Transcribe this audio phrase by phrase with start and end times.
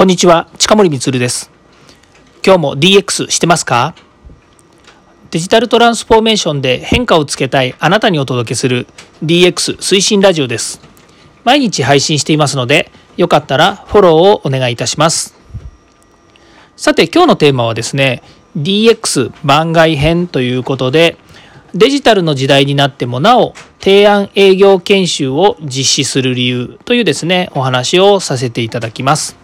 [0.00, 1.50] こんにちは近森光です。
[2.42, 3.94] 今日も DX してますか？
[5.30, 8.86] デジタルトランスフォーメーションで変化をつけたいあなたにお届けする
[9.22, 10.80] DX 推進ラジオです。
[11.44, 15.36] 毎日配信していますのでよかったらフォローをお願いいたします。
[16.76, 18.22] さて今日のテーマはですね
[18.56, 21.18] DX 番外編ということで
[21.74, 29.38] デジタルの時代になってもなお提案営業研修を実施する理由というですねお話をさせていただきます。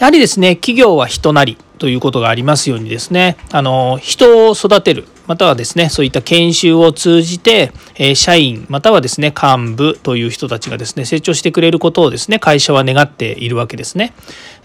[0.00, 14.12] やはりですね企業は人なりということがありますようにですねあの人を育てるまたはですねそういった研修を通じて、え社員またはですね幹部という人たちがですね成長してくれることをですね会社は願っているわけですね。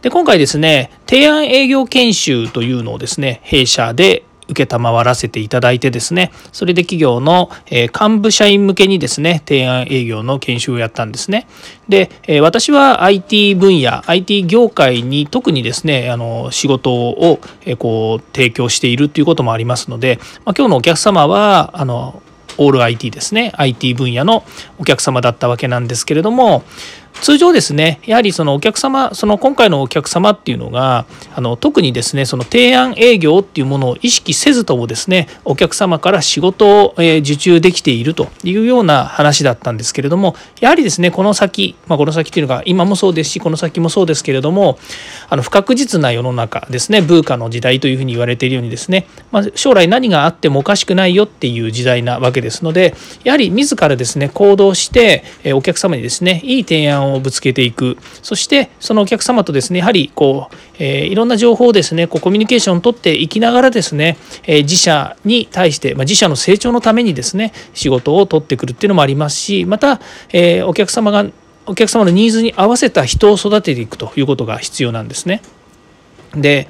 [0.01, 4.23] で今回ですね提案営業研修というのをですね弊社で
[4.53, 11.47] 承らせていただいてですねそれで企業の幹部社員向けにですね提案営業の研修をやったんですね。
[11.87, 12.09] で
[12.41, 17.39] 私は IT 分野 IT 業界に特にですねあの仕事を
[17.77, 22.21] こう提供しているということもありますので、ま、今日のお客様はあの
[22.57, 24.43] オール IT ですね IT 分野の
[24.77, 26.63] お客様だったわけなんですけれども
[27.21, 44.77] 通常ですねやはりそのお客様その今回のお客様っていうのがあの特にですねその提案営業っていうものを意識せずともですねお客様から仕事を、え受注できているというような話だったんですけれどもやはりですねこの先、まあ、この先っていうのが今もそうですしこの先もそうですけれども
[45.29, 69.99] あの不確実な世の中ですねブーカの時代というふうに言われているようにですね、まあ、将来何があってもおかしくないよっていう時代なわけですのでやはり自らですね行動してお客様にですねいい提案ををぶつけていくそしてそのお客様とですねやはりこう、えー、いろんな情報をですねこうコミュニケーションを取っていきながらですね、えー、自社に対して、まあ、自社の成長のためにですね仕事を取ってくるっていうのもありますしまた、
[70.31, 71.25] えー、お客様が
[71.67, 75.41] お客様のニーズに合わせた人を育てていくということが必要なんですね。
[76.35, 76.67] で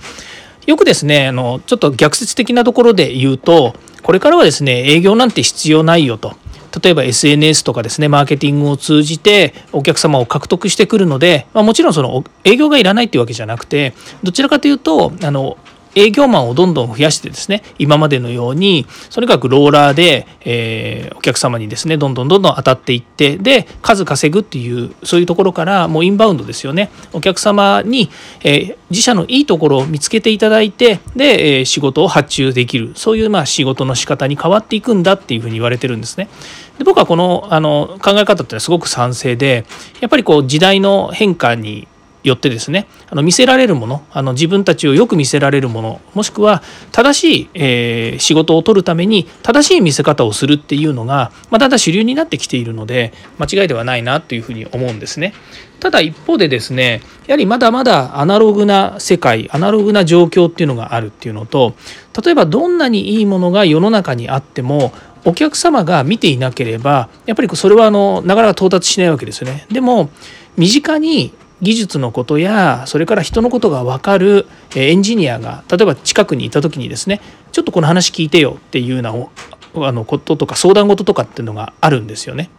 [0.66, 6.36] よくですねあのちょっと逆説的なところで言うとこれからはですね営業なんて必要ないよと
[6.82, 13.94] 例えば SNS とかですねマーケティングを通じてお客様を獲得してくるので、まあ、もちろんその営業がいらないっていうわけじゃなくて
[14.24, 15.58] どちらかというとあの
[15.96, 28.10] 営業マンをどんどん増やしてですね今までのようにとにかくローラーで、えー、お客様にですねどんどんどんどん当たっていってで数稼ぐっていうそういうところからもうインバウンドですよねお客様に、
[28.44, 36.30] えー、自社のいいところを見つけていただいてで、えー、仕事を発注できるそういうまあ仕事の仕方に変わっていくんだっていうふうに言われてるんですね。
[36.78, 39.66] で僕はこのあの考え方ってのはすごく賛成で
[40.02, 41.88] やっぱりこう時代の変化に
[42.26, 55.34] よってですねあの見せられるものあの自分たちをよく見せられるものもしくは正しい、えー、仕事を取るために正しい見せ方をするっていうのが、まあ、だんだん主流になってきているので間違いではないなというふうに思うんですね。
[55.80, 61.76] ただ一方でですねやはりまだまだアナログな世界アナログな状況っていうのがあるっていうのと
[62.24, 64.94] 例えばどんなにいいものが世の中にあっても
[65.26, 69.66] お客様が見ていなければやっぱりそれはあのなかなか到達しないわけですよね。
[69.70, 70.10] でも
[70.56, 71.34] 身近に
[71.66, 77.20] 技術のことやそれから人のことが分かるエンジニアが例えば近くにいた時にですね
[77.52, 82.50] ちょっとこの話聞いてよっていうようなあのこととか相談事とかっていうのがあるんですよね。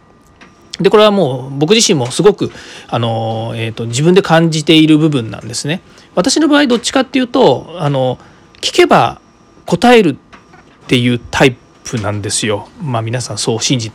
[0.79, 2.51] でこれはもう僕自身もすごく
[2.87, 5.81] あの、えーと、自分で感じている部分なんですね。
[6.13, 8.19] 私の場合どっちかっていうとあの
[8.61, 9.19] 聞けば
[9.65, 12.67] 答えるっていうタイププなんですよ。
[12.81, 13.91] まあ皆さんそう信じ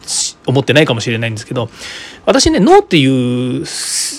[0.46, 1.68] 思ってないかもしれないんですけど
[2.26, 3.64] 私ねノーっていう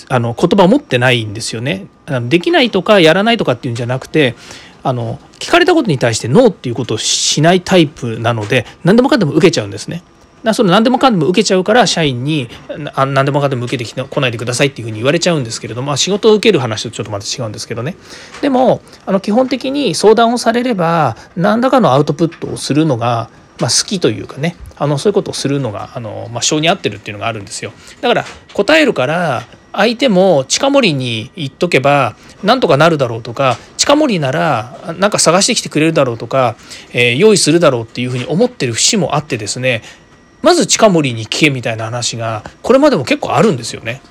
[0.08, 1.86] あの言葉を持ってないんですよね。
[2.28, 4.34] できないとかやらないとかっていうんじゃなくて
[4.82, 10.02] あの聞かれたことに対してノーっていうことをしないタイプなので何でもかんでも受けちゃうんですね。
[10.44, 12.48] だその何でもかんでも受けちゃうから社員に
[12.94, 17.96] 何でもかんでも受けてきこないでくださいっていうふうに言われちゃうんですけれども、仕事を受ける話とちょっとまた違うんですけどね
[18.42, 23.30] でもあの基本的に相談をされれば何らかのアウトプットをするのが
[23.60, 29.42] まあ、好きというかねあのそういうことをするのがあの、まあ、性に合ってるっていうのがあるんですよだから答えるから
[29.72, 36.56] 相手も近森に行っとけばなんとかなるだろうとか近森ならなんか探してきてくれるだろうとか、
[36.92, 39.82] えー、用意するだろうっていうふうに思ってる節もあってですね
[40.42, 44.02] まず近森に聞けみたいな話がこれまでも結構あるんですよね。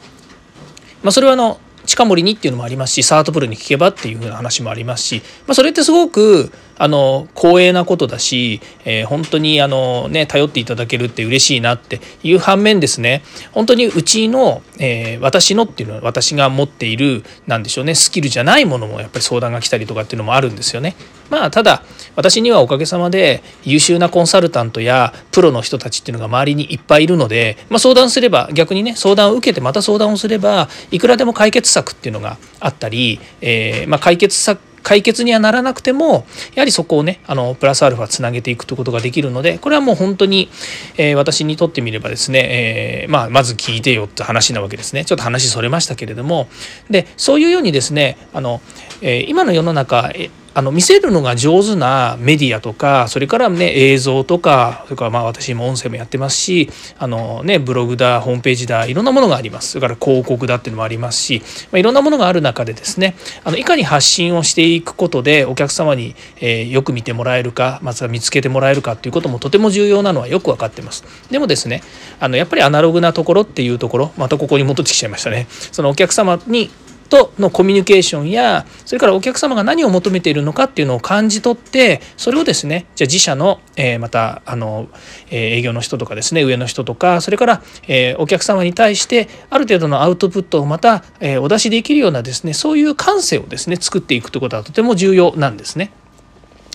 [1.03, 6.51] まあ、それはあの近森にっていうのもありますしサートプロに聞けばっていう風な話もありますし、まあ、それってすごく
[6.83, 20.95] あの光栄なことだし、えー、本当にあの、ね、頼っていただけるって嬉しいなっていう反面ですね本当にうちの、えー、私のっていうのは私が持っているなんでしょうねスキルじゃないものもやっぱり相談が来たりとかっていうのもあるんですよね。
[21.29, 21.83] まあただ
[22.17, 40.49] 私にはおかげさまで優秀なコンサルタントやプロの人たちっていうのが周りにいっぱいいるので、まあ、相談すれば逆にね相談を受けてまた相談をすればいくらでも解決策っていうのがあったり、えー、まあ、解決策解決にはならなくてもやはりそこをねあのプラスアルファつなげていくということができるのでこれはもう本当に、
[40.97, 45.05] えー、私にとってみればですね、えー、まあ、まず聞いてよって話なわけですね。
[45.05, 46.47] ちょっと話それましたけれども。
[46.89, 48.61] でそういうようにですねあの、
[49.01, 50.11] えー、今の世の中
[50.53, 59.71] あの見せるのが上手なメディアとかそれからね映像とかそれからまあ私も音声もやってますしあのねブログだホームページだいろんなものがあります。
[59.71, 61.41] それから広告だっていうのもありますし、
[61.71, 71.03] まあ、いろんなものがある中でですねあのいかに発信をしていくことでお客様に、えー、よく見てもらえるかまずは見つけてもらえるかっていうこともとても重要なのはよく分かってます。
[71.31, 71.81] でもですね
[72.19, 75.47] あのやっぱりアナログなところっていうところまたここに戻ってきちゃいましたね。
[75.49, 76.69] そのお客様に
[77.13, 84.87] とのコミュニケーションやそれからお客様が何を求めているのかっていうのを感じ取ってそれをですねじゃあ自社の、えー、またあの、
[85.29, 95.91] えー、営業の人とかですね上の人とかそれから、えー、お客様に対してある程度のアウトプットをまた、えお出しできるようなですねそういう感性をですね作っていくということはとても重要なんですね。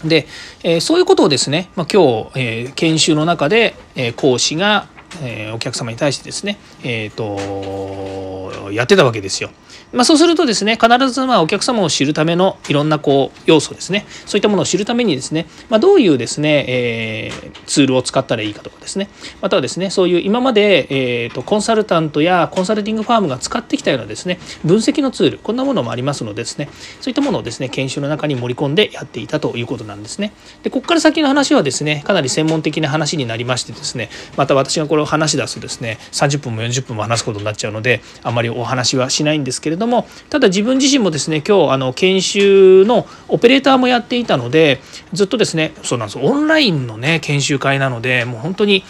[0.04, 0.28] で、
[0.62, 4.86] えそういうことをですね、まあ、今日、え研修の中で、え講師が、
[5.22, 8.28] えお客様に対してですね、えーと
[8.72, 9.50] やってたわけですよ。
[9.92, 19.08] まあ、そうするとですね必ずまあお客様を知るためのいろんなこう要素ですねそういったものを知るためにですね、まあ、どういうですね、えー、ツールを使ったらいいかとかですね
[19.40, 20.86] またはですねそういう今まで、
[21.24, 26.68] えーと、コンサルタントやコンサルティングファームが使ってきたようなですね分析のツールこんなものもありますのでですね
[27.00, 30.32] そういったものをですね研修の中に盛り込んでやっていたということなんですね。
[30.62, 44.80] でここから先の話はですねかなり専門的な話になりましてですねまた私がこれを話し出すとですね30分も40分も話すことになっちゃうのであまりお話はしないんですけれどもただ自分自身もですね今日あの研修のオペレーターもやっていたので
[45.12, 46.18] ずっとですねそうなんです。
[46.18, 48.84] オンラインのね研修会なのでもう本当に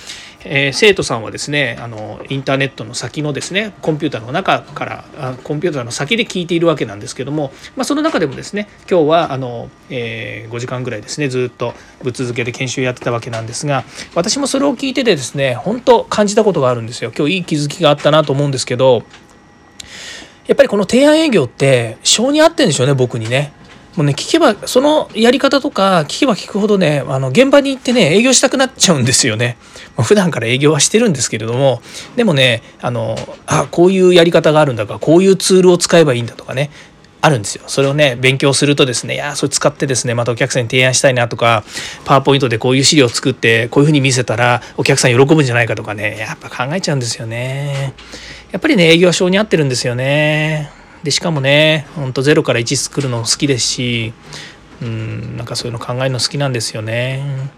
[0.45, 19.03] えー、生徒さんはですねあのインターネットの先のですねコンピューターの中からあコンピューターの先で聞いているわけなんですけども、まあ、その中でもですね今日はあの、えー、5時間ぐらいですねずっとぶっ続けで研修やってたわけなんですが私もそれを聞いててですね本当感じたことがあるんですよ今日いい気づきがあったなと思うんですけど
[20.47, 23.53] やっぱりこの提案営業って性に合ってんでしょうね僕にね。
[23.99, 29.59] もうね聞けばそのやり方とか聞けば聞くほどねあの現場に行ってね営業したくなっちゃうんですよね。
[29.99, 31.83] まあ、普段から営業はしてるんですけれども
[32.15, 36.71] でもねあのあこういうやり方があるんだとかこういうツールを使えばいいんだとかね
[37.21, 37.65] あるんですよ。
[37.67, 41.65] それをね、勉強するとですね、いや、それ使ってですね、またお客さんに提案したいなとか、
[42.05, 47.93] パワーポイントでこういう資料を作って、こういうふうに見せたら、お客さん喜ぶんじゃないかとかね、やっぱ考えちゃうんですよね。
[48.53, 50.78] やっぱりね、営業は性に合ってるんですよね。
[51.03, 54.13] で、しかもね、ほんと0から1作るの好きですし、
[54.83, 57.51] うん、なんかそういうの考えるの好きなんですよね。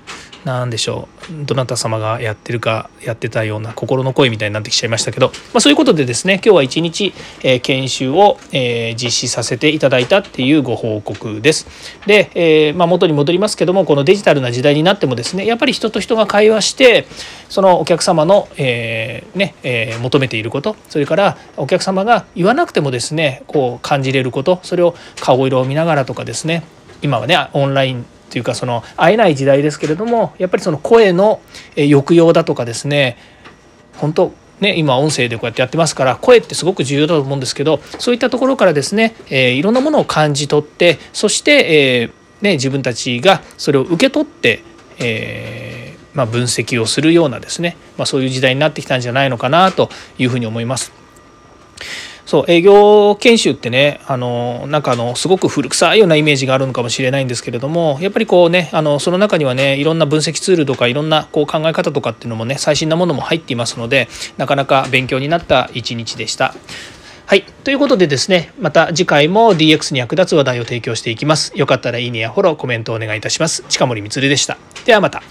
[0.44, 1.08] 何でしょ
[1.42, 11.66] うどなた様がやってるかやってたような心の声みたいになってきちゃいましたけど、まあ、そういうことでですね今日は一日、えー、研修を、えー、実施させていただいたっていうご報告です。
[12.06, 17.06] で、えー、まあ、元に戻りますけどもこのデジタルな時代になってもですねやっぱり人と人が会話して
[17.50, 26.62] そのお客様の、えねえ求めていることそれからお客様が言わなくてもですねこう感じれることそれを顔色を見ながらとかですね
[27.02, 31.41] 今はねオンラインっていうかその会えない時代ですけれどもやっぱりその声の
[31.76, 33.19] 抑揚だとかですね
[33.96, 44.63] 本当ね、今音声でこうやってやってますから声ってすごく重要だと思うんですけどそういったところからですね、えー、いろんなものを感じ取ってそして、えー、ね、自分たちがそれを受け取って、
[44.98, 50.93] えー、まあ、分析をするようなですね、まあ、そういう時代になってきたんじゃないのかなというふうに思います。
[52.31, 66.55] そう営業研修ってねあのなんかあのすごく古臭いようなイメージがあるのかもしれないんですけれどもやっぱりこうねあのその中にはねいろんな分析ツールとかいろんなこう考え方とかっていうのもね最新なものも入っていますのでなかなか勉強になった一日でした。
[67.26, 67.44] はい。
[67.64, 71.52] ということでですね、また次回も DX に役立つ話題を提供していきます。
[71.55, 73.62] よかったらいいねやフォロー、コメントお願いいたします。
[73.69, 74.58] 近森光でした。
[74.84, 75.22] ではまた。